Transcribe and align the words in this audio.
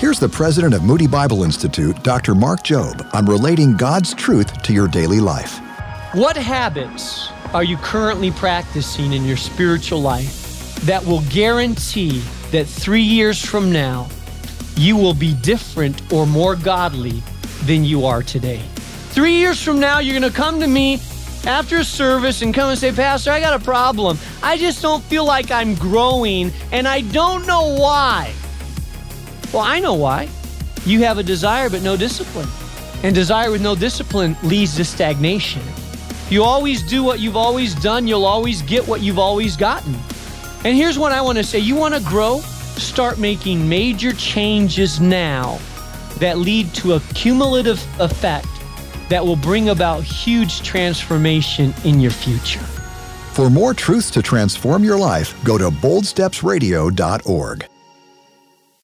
Here's 0.00 0.18
the 0.18 0.30
president 0.30 0.72
of 0.72 0.82
Moody 0.82 1.06
Bible 1.06 1.44
Institute, 1.44 2.02
Dr. 2.02 2.34
Mark 2.34 2.62
Jobe, 2.62 3.06
on 3.14 3.26
relating 3.26 3.76
God's 3.76 4.14
truth 4.14 4.62
to 4.62 4.72
your 4.72 4.88
daily 4.88 5.20
life. 5.20 5.60
What 6.14 6.38
habits 6.38 7.30
are 7.52 7.62
you 7.62 7.76
currently 7.76 8.30
practicing 8.30 9.12
in 9.12 9.26
your 9.26 9.36
spiritual 9.36 10.00
life 10.00 10.74
that 10.86 11.04
will 11.04 11.20
guarantee 11.28 12.20
that 12.50 12.66
three 12.66 13.02
years 13.02 13.44
from 13.44 13.70
now, 13.70 14.08
you 14.74 14.96
will 14.96 15.12
be 15.12 15.34
different 15.34 16.10
or 16.10 16.24
more 16.26 16.56
godly 16.56 17.22
than 17.64 17.84
you 17.84 18.06
are 18.06 18.22
today? 18.22 18.62
Three 19.10 19.34
years 19.34 19.62
from 19.62 19.80
now, 19.80 19.98
you're 19.98 20.18
going 20.18 20.32
to 20.32 20.34
come 20.34 20.60
to 20.60 20.66
me 20.66 20.94
after 21.44 21.76
a 21.76 21.84
service 21.84 22.40
and 22.40 22.54
come 22.54 22.70
and 22.70 22.78
say, 22.78 22.90
Pastor, 22.90 23.32
I 23.32 23.40
got 23.40 23.52
a 23.52 23.62
problem. 23.62 24.16
I 24.42 24.56
just 24.56 24.80
don't 24.80 25.04
feel 25.04 25.26
like 25.26 25.50
I'm 25.50 25.74
growing 25.74 26.52
and 26.72 26.88
I 26.88 27.02
don't 27.02 27.46
know 27.46 27.76
why. 27.78 28.32
Well, 29.52 29.62
I 29.62 29.80
know 29.80 29.94
why. 29.94 30.28
You 30.86 31.00
have 31.00 31.18
a 31.18 31.22
desire 31.22 31.68
but 31.68 31.82
no 31.82 31.96
discipline. 31.96 32.48
And 33.02 33.14
desire 33.14 33.50
with 33.50 33.62
no 33.62 33.74
discipline 33.74 34.36
leads 34.42 34.76
to 34.76 34.84
stagnation. 34.84 35.62
You 36.28 36.44
always 36.44 36.82
do 36.82 37.02
what 37.02 37.18
you've 37.18 37.36
always 37.36 37.74
done, 37.74 38.06
you'll 38.06 38.24
always 38.24 38.62
get 38.62 38.86
what 38.86 39.00
you've 39.00 39.18
always 39.18 39.56
gotten. 39.56 39.94
And 40.64 40.76
here's 40.76 40.98
what 40.98 41.10
I 41.10 41.20
want 41.20 41.38
to 41.38 41.44
say 41.44 41.58
you 41.58 41.74
want 41.74 41.94
to 41.94 42.00
grow? 42.02 42.40
Start 42.40 43.18
making 43.18 43.68
major 43.68 44.12
changes 44.12 45.00
now 45.00 45.58
that 46.18 46.38
lead 46.38 46.72
to 46.74 46.92
a 46.92 47.00
cumulative 47.14 47.84
effect 48.00 48.46
that 49.08 49.24
will 49.24 49.36
bring 49.36 49.70
about 49.70 50.04
huge 50.04 50.62
transformation 50.62 51.74
in 51.84 51.98
your 51.98 52.12
future. 52.12 52.60
For 53.32 53.50
more 53.50 53.74
truths 53.74 54.10
to 54.12 54.22
transform 54.22 54.84
your 54.84 54.98
life, 54.98 55.34
go 55.44 55.58
to 55.58 55.70
boldstepsradio.org. 55.70 57.66